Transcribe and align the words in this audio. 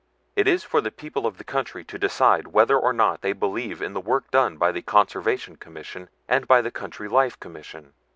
It 0.35 0.47
is 0.47 0.63
for 0.63 0.81
the 0.81 0.89
people 0.89 1.27
of 1.27 1.37
the 1.37 1.43
country 1.43 1.83
to 1.85 1.99
decide 1.99 2.47
whether 2.47 2.75
or 2.75 2.91
not 2.91 3.21
they 3.21 3.33
believe 3.33 3.83
in 3.83 3.93
the 3.93 4.01
work 4.01 4.31
done 4.31 4.57
by 4.57 4.71
the 4.71 4.81
Conservation 4.81 5.57
Commission 5.57 6.09
and 6.27 6.47
by 6.47 6.63
the 6.63 6.71
Country 6.71 7.07
Life 7.07 7.39
Commission. 7.39 7.93